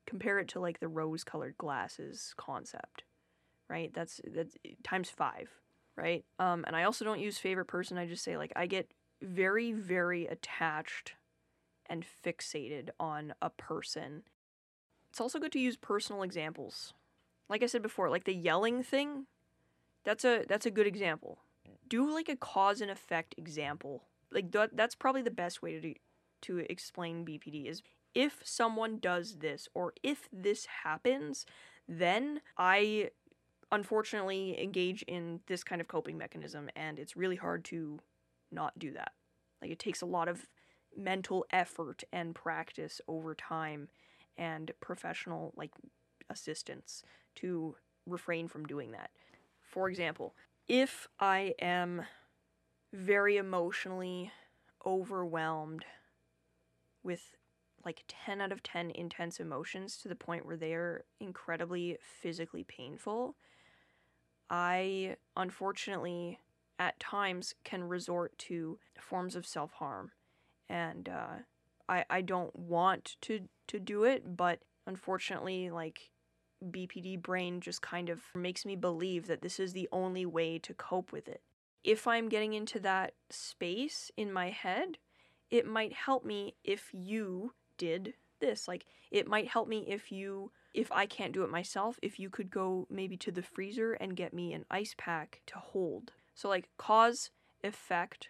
[0.07, 3.05] compare it to like the rose-colored glasses concept.
[3.69, 3.93] Right?
[3.93, 5.51] That's that's times 5,
[5.97, 6.25] right?
[6.39, 7.99] Um and I also don't use favorite person.
[7.99, 11.15] I just say like I get very very attached
[11.89, 14.23] and fixated on a person.
[15.17, 16.93] It's also good to use personal examples.
[17.49, 19.25] Like I said before, like the yelling thing,
[20.05, 21.39] that's a that's a good example.
[21.89, 24.03] Do like a cause and effect example.
[24.31, 25.95] Like that that's probably the best way to do,
[26.43, 27.81] to explain BPD is
[28.15, 31.47] if someone does this or if this happens,
[31.89, 33.09] then I
[33.73, 38.01] unfortunately engage in this kind of coping mechanism and it's really hard to
[38.53, 39.13] not do that.
[39.63, 40.45] Like it takes a lot of
[40.95, 43.89] mental effort and practice over time
[44.39, 45.71] and professional like
[46.31, 47.03] assistance
[47.37, 49.11] to refrain from doing that.
[49.63, 50.35] For example,
[50.69, 52.03] if I am
[52.93, 54.33] very emotionally
[54.85, 55.85] overwhelmed
[57.03, 57.37] with
[57.85, 62.65] like 10 out of 10 intense emotions to the point where they are incredibly physically
[62.65, 63.37] painful,
[64.51, 66.41] I unfortunately
[66.79, 70.13] at times can resort to forms of self harm.
[70.69, 71.37] And uh,
[71.89, 76.11] I, I don't want to, to do it, but unfortunately, like
[76.65, 80.75] BPD brain just kind of makes me believe that this is the only way to
[80.75, 81.43] cope with it.
[81.85, 84.99] If I'm getting into that space in my head,
[85.51, 88.67] it might help me if you did this.
[88.67, 92.29] Like, it might help me if you, if I can't do it myself, if you
[92.29, 96.13] could go maybe to the freezer and get me an ice pack to hold.
[96.35, 97.31] So, like, cause,
[97.63, 98.29] effect,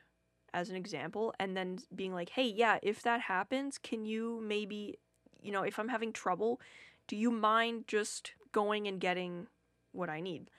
[0.56, 4.98] as an example, and then being like, hey, yeah, if that happens, can you maybe,
[5.42, 6.62] you know, if I'm having trouble,
[7.06, 9.48] do you mind just going and getting
[9.92, 10.50] what I need?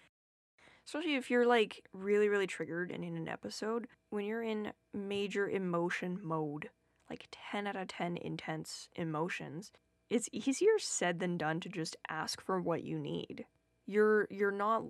[0.85, 5.49] Especially if you're like really, really triggered and in an episode, when you're in major
[5.49, 6.69] emotion mode,
[7.09, 9.71] like 10 out of 10 intense emotions,
[10.11, 13.45] it's easier said than done to just ask for what you need.
[13.87, 14.83] You're you're not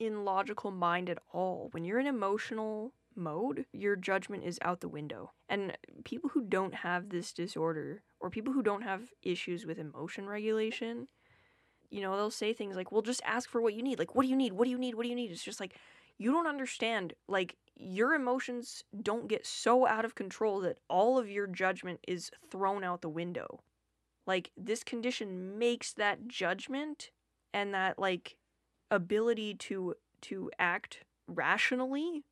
[0.00, 1.68] in logical mind at all.
[1.70, 5.32] When you're in emotional mode, your judgment is out the window.
[5.48, 10.28] And people who don't have this disorder or people who don't have issues with emotion
[10.28, 11.08] regulation,
[11.90, 14.22] you know, they'll say things like, "Well, just ask for what you need." Like, "What
[14.22, 14.52] do you need?
[14.52, 14.94] What do you need?
[14.94, 15.76] What do you need?" It's just like
[16.18, 21.30] you don't understand like your emotions don't get so out of control that all of
[21.30, 23.60] your judgment is thrown out the window.
[24.26, 27.10] Like this condition makes that judgment
[27.54, 28.36] and that like
[28.90, 32.24] ability to to act rationally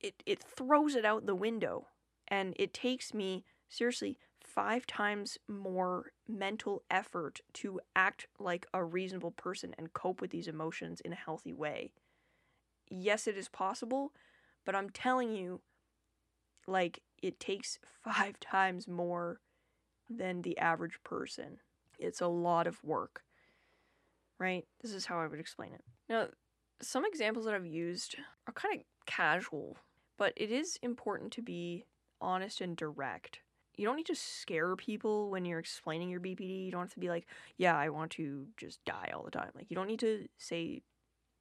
[0.00, 1.86] it it throws it out the window
[2.28, 9.30] and it takes me seriously 5 times more mental effort to act like a reasonable
[9.30, 11.90] person and cope with these emotions in a healthy way.
[12.90, 14.12] Yes, it is possible,
[14.64, 15.60] but I'm telling you
[16.66, 19.40] like it takes 5 times more
[20.08, 21.58] than the average person.
[21.98, 23.22] It's a lot of work.
[24.38, 24.66] Right?
[24.80, 25.82] This is how I would explain it.
[26.08, 26.28] Now,
[26.80, 29.76] some examples that I've used are kind of casual,
[30.18, 31.86] but it is important to be
[32.20, 33.40] honest and direct.
[33.76, 36.66] You don't need to scare people when you're explaining your BPD.
[36.66, 39.50] You don't have to be like, yeah, I want to just die all the time.
[39.54, 40.82] Like, you don't need to say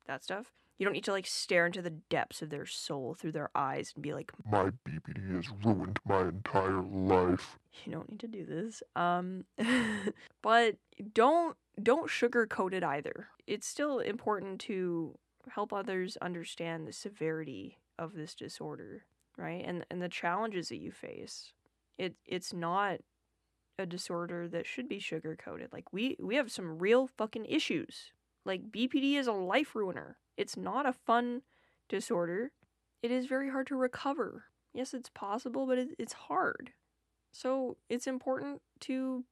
[0.05, 0.53] that stuff.
[0.78, 3.93] You don't need to like stare into the depths of their soul through their eyes
[3.95, 7.57] and be like, My BPD has ruined my entire life.
[7.84, 8.84] you don't need to do this.
[8.95, 9.45] Um
[10.43, 10.75] but
[11.13, 13.30] don't don't sugarcoat it either.
[13.47, 15.17] It's still important to
[15.49, 19.05] help others understand the severity of this disorder,
[19.37, 19.63] right?
[19.65, 21.53] And and the challenges that you face.
[21.97, 22.99] It it's not
[23.79, 25.71] a disorder that should be sugarcoated.
[25.71, 28.11] Like we we have some real fucking issues.
[28.45, 30.17] Like BPD is a life ruiner.
[30.37, 31.41] It's not a fun
[31.89, 32.51] disorder.
[33.01, 34.45] It is very hard to recover.
[34.73, 36.71] Yes, it's possible, but it, it's hard.
[37.31, 39.25] So it's important to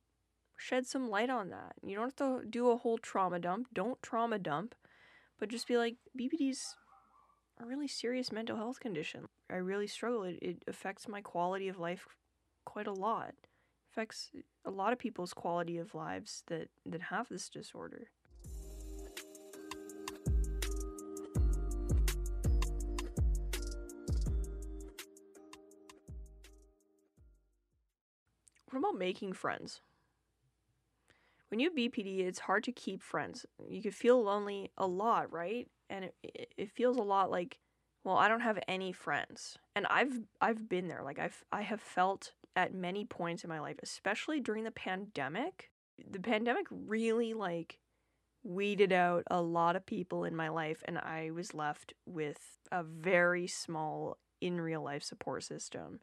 [0.58, 1.74] shed some light on that.
[1.84, 3.68] You don't have to do a whole trauma dump.
[3.74, 4.76] Don't trauma dump,
[5.40, 6.76] but just be like, BPD's
[7.62, 9.26] a really serious mental health condition.
[9.50, 10.24] I really struggle.
[10.24, 12.08] It, it affects my quality of life
[12.66, 13.30] quite a lot.
[13.30, 13.50] It
[13.92, 14.32] affects
[14.66, 18.10] a lot of people's quality of lives that, that have this disorder.
[28.70, 29.80] What about making friends?
[31.50, 33.46] When you have BPD, it's hard to keep friends.
[33.70, 35.70] You could feel lonely a lot, right?
[35.90, 37.60] And it, it, feels a lot like,
[38.04, 39.58] well, I don't have any friends.
[39.76, 41.04] And I've I've been there.
[41.04, 45.72] Like I've I have felt at many points in my life, especially during the pandemic.
[46.10, 47.80] The pandemic really like
[48.44, 52.38] weeded out a lot of people in my life and I was left with
[52.72, 56.00] a very small in real life support system.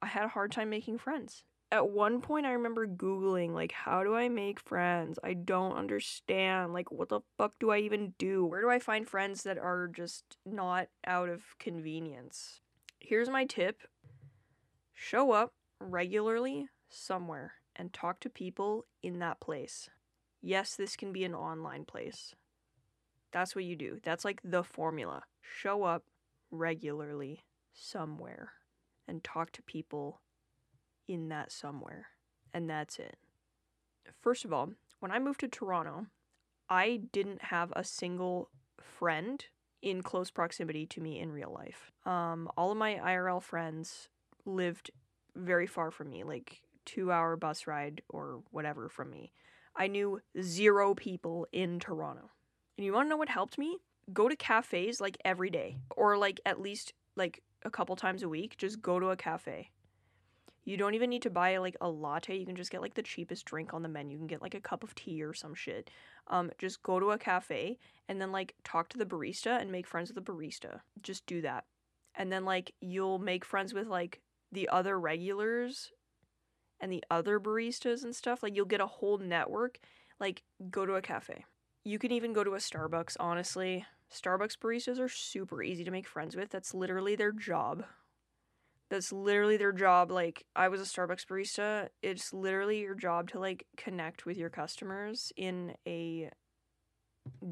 [0.00, 1.42] I had a hard time making friends
[1.72, 5.18] at one point I remember googling like how do I make friends?
[5.22, 6.72] I don't understand.
[6.72, 8.44] Like what the fuck do I even do?
[8.44, 12.60] Where do I find friends that are just not out of convenience?
[12.98, 13.82] Here's my tip.
[14.92, 19.88] Show up regularly somewhere and talk to people in that place.
[20.42, 22.34] Yes, this can be an online place.
[23.32, 24.00] That's what you do.
[24.02, 25.22] That's like the formula.
[25.40, 26.02] Show up
[26.50, 28.52] regularly somewhere
[29.06, 30.20] and talk to people
[31.10, 32.06] in that somewhere.
[32.54, 33.16] And that's it.
[34.20, 36.06] First of all, when I moved to Toronto,
[36.68, 38.48] I didn't have a single
[38.80, 39.44] friend
[39.82, 41.90] in close proximity to me in real life.
[42.06, 44.08] Um, all of my IRL friends
[44.44, 44.92] lived
[45.34, 49.32] very far from me, like two hour bus ride or whatever from me.
[49.76, 52.30] I knew zero people in Toronto.
[52.76, 53.78] And you want to know what helped me?
[54.12, 58.28] Go to cafes like every day, or like at least like a couple times a
[58.28, 58.56] week.
[58.58, 59.70] Just go to a cafe.
[60.64, 62.36] You don't even need to buy like a latte.
[62.36, 64.12] You can just get like the cheapest drink on the menu.
[64.12, 65.90] You can get like a cup of tea or some shit.
[66.28, 69.86] Um, just go to a cafe and then like talk to the barista and make
[69.86, 70.80] friends with the barista.
[71.02, 71.64] Just do that.
[72.14, 74.20] And then like you'll make friends with like
[74.52, 75.92] the other regulars
[76.80, 78.42] and the other baristas and stuff.
[78.42, 79.78] Like you'll get a whole network.
[80.18, 81.44] Like go to a cafe.
[81.84, 83.86] You can even go to a Starbucks, honestly.
[84.12, 86.50] Starbucks baristas are super easy to make friends with.
[86.50, 87.84] That's literally their job.
[88.90, 90.10] That's literally their job.
[90.10, 91.88] Like, I was a Starbucks barista.
[92.02, 96.30] It's literally your job to, like, connect with your customers in a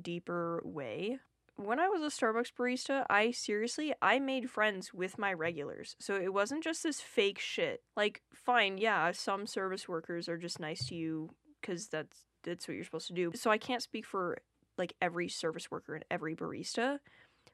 [0.02, 1.18] deeper way.
[1.56, 5.96] When I was a Starbucks barista, I seriously, I made friends with my regulars.
[6.00, 7.82] So it wasn't just this fake shit.
[7.96, 11.30] Like, fine, yeah, some service workers are just nice to you
[11.60, 13.32] because that's that's what you're supposed to do.
[13.34, 14.38] So I can't speak for
[14.76, 16.98] like every service worker and every barista,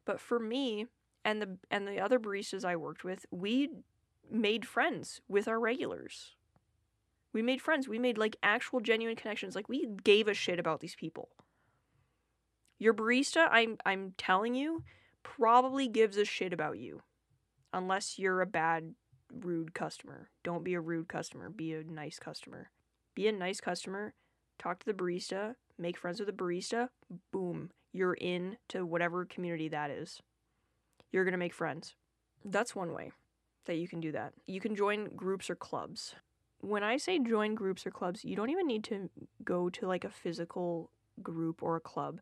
[0.04, 0.86] but for me,
[1.24, 3.70] and the and the other baristas I worked with, we
[4.30, 6.34] made friends with our regulars.
[7.32, 7.88] We made friends.
[7.88, 9.56] We made like actual genuine connections.
[9.56, 11.30] Like we gave a shit about these people.
[12.78, 14.84] Your barista, I'm I'm telling you,
[15.22, 17.02] probably gives a shit about you.
[17.72, 18.94] Unless you're a bad
[19.32, 20.30] rude customer.
[20.44, 21.50] Don't be a rude customer.
[21.50, 22.70] Be a nice customer.
[23.14, 24.14] Be a nice customer.
[24.58, 25.54] Talk to the barista.
[25.76, 26.90] Make friends with the barista.
[27.32, 27.70] Boom.
[27.92, 30.20] You're in to whatever community that is
[31.14, 31.94] you're going to make friends.
[32.44, 33.12] That's one way
[33.66, 34.32] that you can do that.
[34.48, 36.16] You can join groups or clubs.
[36.60, 39.08] When I say join groups or clubs, you don't even need to
[39.44, 40.90] go to like a physical
[41.22, 42.20] group or a club.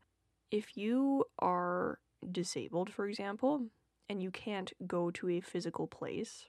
[0.50, 3.66] If you are disabled, for example,
[4.10, 6.44] and you can't go to a physical place,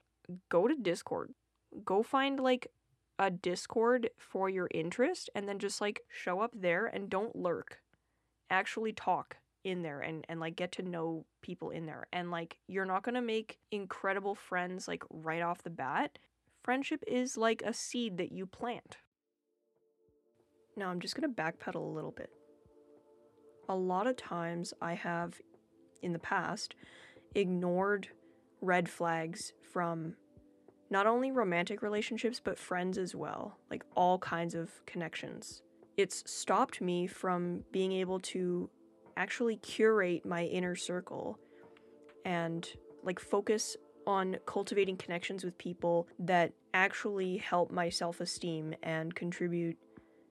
[0.49, 1.31] go to Discord.
[1.85, 2.67] Go find like
[3.17, 7.79] a Discord for your interest and then just like show up there and don't lurk.
[8.49, 12.07] Actually talk in there and and like get to know people in there.
[12.11, 16.19] And like you're not going to make incredible friends like right off the bat.
[16.63, 18.97] Friendship is like a seed that you plant.
[20.75, 22.31] Now, I'm just going to backpedal a little bit.
[23.69, 25.39] A lot of times I have
[26.01, 26.75] in the past
[27.35, 28.09] ignored
[28.61, 30.15] red flags from
[30.89, 35.61] not only romantic relationships, but friends as well, like all kinds of connections.
[35.97, 38.69] It's stopped me from being able to
[39.17, 41.39] actually curate my inner circle
[42.25, 42.67] and
[43.03, 49.77] like focus on cultivating connections with people that actually help my self esteem and contribute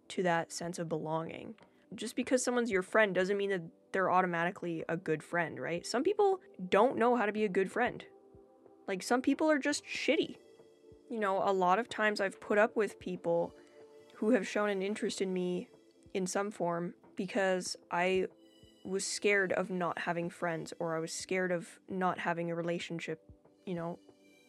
[0.09, 1.55] to that sense of belonging.
[1.95, 3.63] Just because someone's your friend doesn't mean that
[3.93, 5.87] they're automatically a good friend, right?
[5.87, 8.05] Some people don't know how to be a good friend.
[8.89, 10.37] Like, some people are just shitty.
[11.09, 13.55] You know, a lot of times I've put up with people
[14.17, 15.69] who have shown an interest in me
[16.15, 18.27] in some form because I
[18.85, 23.21] was scared of not having friends or I was scared of not having a relationship.
[23.65, 23.99] You know,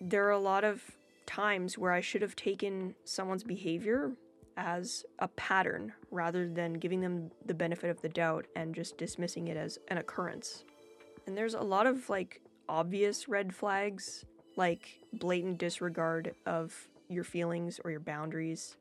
[0.02, 0.82] there are a lot of
[1.26, 4.12] times where I should have taken someone's behavior
[4.58, 9.48] as a pattern rather than giving them the benefit of the doubt and just dismissing
[9.48, 10.64] it as an occurrence.
[11.26, 14.26] And there's a lot of like obvious red flags,
[14.56, 18.76] like blatant disregard of your feelings or your boundaries.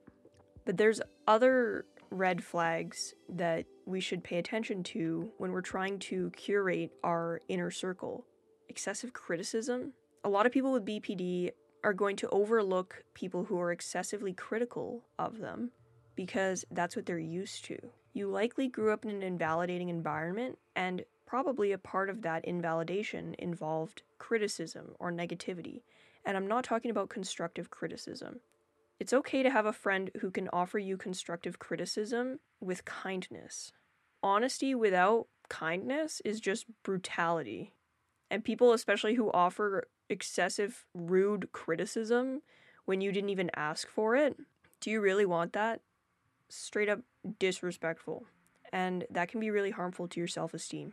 [0.64, 6.30] But there's other red flags that we should pay attention to when we're trying to
[6.30, 8.24] curate our inner circle.
[8.68, 9.92] Excessive criticism.
[10.24, 11.50] A lot of people with BPD
[11.84, 15.70] are going to overlook people who are excessively critical of them
[16.14, 17.78] because that's what they're used to.
[18.12, 23.34] You likely grew up in an invalidating environment, and probably a part of that invalidation
[23.38, 25.80] involved criticism or negativity.
[26.24, 28.40] And I'm not talking about constructive criticism.
[29.02, 33.72] It's okay to have a friend who can offer you constructive criticism with kindness.
[34.22, 37.72] Honesty without kindness is just brutality.
[38.30, 42.42] And people, especially who offer excessive, rude criticism
[42.84, 44.36] when you didn't even ask for it,
[44.78, 45.80] do you really want that?
[46.48, 47.00] Straight up
[47.40, 48.26] disrespectful.
[48.72, 50.92] And that can be really harmful to your self esteem.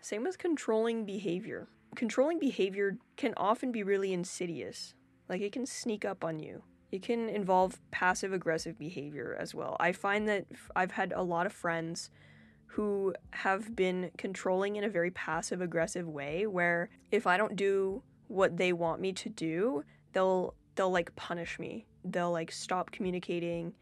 [0.00, 1.66] Same with controlling behavior.
[1.96, 4.94] Controlling behavior can often be really insidious.
[5.28, 6.62] Like it can sneak up on you.
[6.92, 9.76] It can involve passive aggressive behavior as well.
[9.80, 10.44] I find that
[10.76, 12.10] I've had a lot of friends
[12.66, 18.02] who have been controlling in a very passive aggressive way where if I don't do
[18.28, 21.86] what they want me to do, they'll they'll like punish me.
[22.04, 23.72] They'll like stop communicating,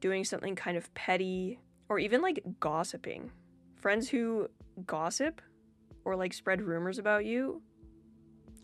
[0.00, 1.58] doing something kind of petty
[1.88, 3.32] or even like gossiping.
[3.76, 4.48] Friends who
[4.86, 5.40] gossip
[6.04, 7.62] or like spread rumors about you,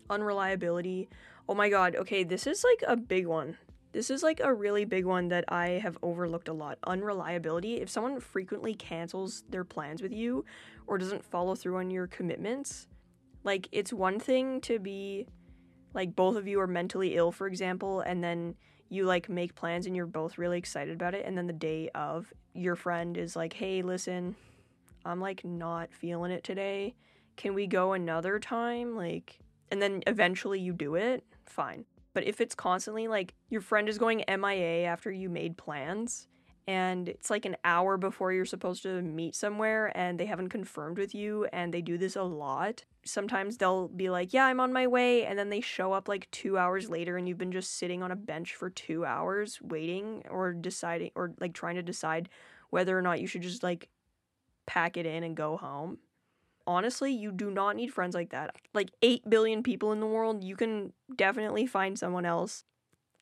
[0.09, 1.09] unreliability.
[1.49, 3.57] Oh my god, okay, this is like a big one.
[3.97, 6.77] This is like a really big one that I have overlooked a lot.
[6.85, 7.81] Unreliability.
[7.81, 10.45] If someone frequently cancels their plans with you
[10.85, 12.87] or doesn't follow through on your commitments,
[13.43, 15.25] like it's one thing to be
[15.95, 18.53] like both of you are mentally ill, for example, and then
[18.87, 21.89] you like make plans and you're both really excited about it, and then the day
[21.95, 24.35] of, your friend is like, hey, listen,
[25.05, 26.93] I'm like not feeling it today.
[27.35, 28.95] Can we go another time?
[28.95, 29.39] Like,
[29.71, 31.85] and then eventually you do it, fine.
[32.17, 36.27] But if it's constantly like your friend is going MIA after you made plans
[36.65, 40.97] and it's like an hour before you're supposed to meet somewhere and they haven't confirmed
[40.97, 44.73] with you and they do this a lot, sometimes they'll be like, Yeah, I'm on
[44.73, 45.27] my way.
[45.27, 48.09] And then they show up like two hours later and you've been just sitting on
[48.09, 52.29] a bench for two hours waiting or deciding or like trying to decide
[52.71, 53.89] whether or not you should just like
[54.65, 55.99] pack it in and go home
[56.67, 58.55] honestly, you do not need friends like that.
[58.73, 62.63] Like 8 billion people in the world, you can definitely find someone else.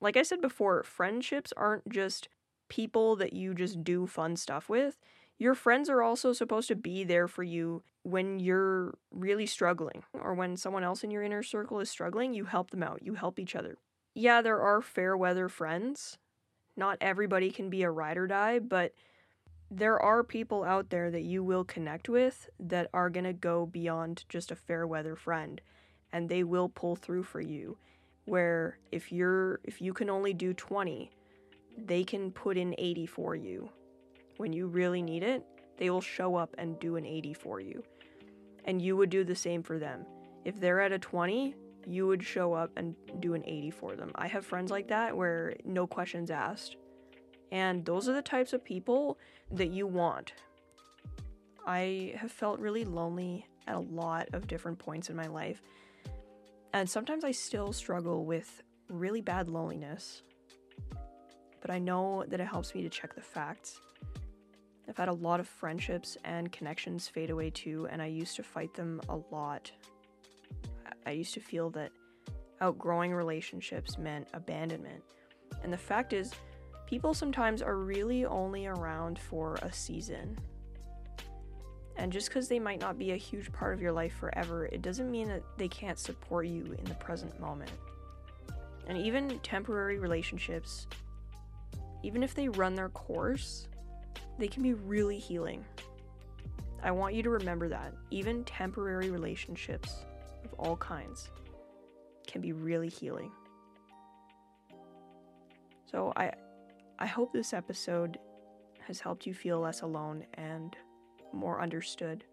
[0.02, 2.28] Like I said before, friendships aren't just
[2.68, 4.98] people that you just do fun stuff with.
[5.38, 10.34] Your friends are also supposed to be there for you when you're really struggling or
[10.34, 13.02] when someone else in your inner circle is struggling, you help them out.
[13.04, 13.78] You help each other.
[14.14, 16.18] Yeah, there are fair weather friends.
[16.78, 18.94] Not everybody can be a ride or die, but
[19.72, 23.66] there are people out there that you will connect with that are going to go
[23.66, 25.62] beyond just a fair weather friend
[26.14, 27.78] and they will pull through for you.
[28.26, 31.12] Where if you're if you can only do 20
[31.78, 33.70] they can put in 80 for you.
[34.38, 35.44] When you really need it
[35.78, 37.84] they will show up and do an 80 for you.
[38.66, 40.06] And you would do the same for them.
[40.44, 41.56] If they're at a 20
[41.88, 44.12] you would show up and do an 80 for them.
[44.16, 46.78] I have friends like that where no questions asked
[47.56, 49.18] and those are the types of people
[49.50, 50.34] that you want.
[51.66, 55.62] I have felt really lonely at a lot of different points in my life.
[56.74, 60.22] And sometimes I still struggle with really bad loneliness.
[61.62, 63.80] But I know that it helps me to check the facts.
[64.90, 68.44] I've had a lot of friendships and connections fade away too, and I used to
[68.44, 69.72] fight them a lot.
[71.06, 71.94] I- used to feel that
[72.60, 75.04] outgrowing relationships meant abandonment.
[75.64, 76.34] And the fact is,
[76.86, 80.38] people sometimes are really only around for a season.
[81.98, 84.82] And just because they might not be a huge part of your life forever, it
[84.82, 87.72] doesn't mean that they can't support you in the present moment.
[88.88, 90.88] And even temporary relationships,
[92.04, 93.68] even if they run their course,
[94.38, 95.64] they can be really healing.
[96.84, 97.94] I want you to remember that.
[98.12, 100.06] Even temporary relationships
[100.44, 101.30] of all kinds
[102.28, 103.32] can be really healing.
[105.90, 106.32] So I
[106.98, 108.18] I hope this episode
[108.88, 110.76] has helped you feel less alone and
[111.34, 112.24] more understood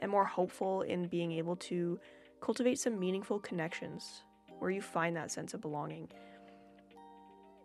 [0.00, 1.98] and more hopeful in being able to
[2.40, 4.22] cultivate some meaningful connections
[4.58, 6.08] where you find that sense of belonging.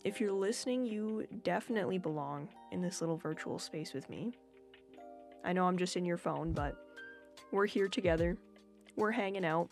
[0.03, 4.33] If you're listening, you definitely belong in this little virtual space with me.
[5.45, 6.75] I know I'm just in your phone, but
[7.51, 8.37] we're here together.
[8.95, 9.69] We're hanging out.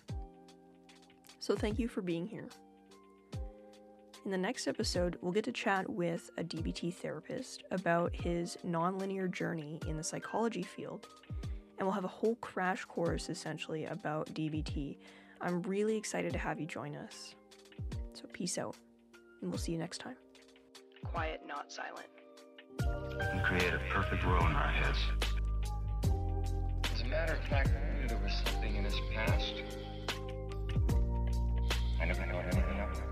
[1.39, 2.47] So thank you for being here.
[4.25, 9.31] In the next episode, we'll get to chat with a DBT therapist about his nonlinear
[9.31, 11.07] journey in the psychology field,
[11.77, 14.97] and we'll have a whole crash course essentially about DBT.
[15.39, 17.35] I'm really excited to have you join us.
[18.13, 18.75] So, peace out,
[19.41, 20.17] and we'll see you next time.
[21.05, 22.09] Quiet, not silent.
[22.81, 24.99] We create a perfect world in our heads.
[26.93, 29.53] As a matter of fact, I knew there was something in his past.
[32.01, 33.08] I never know anything I